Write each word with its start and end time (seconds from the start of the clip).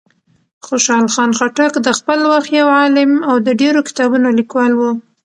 خوشحال 0.65 1.05
خان 1.13 1.31
خټک 1.37 1.73
د 1.85 1.87
خپل 1.99 2.19
وخت 2.31 2.49
یو 2.59 2.67
عالم 2.77 3.11
او 3.29 3.35
د 3.47 3.47
ډېرو 3.61 3.79
کتابونو 3.87 4.27
لیکوال 4.39 4.71
و. 4.75 4.81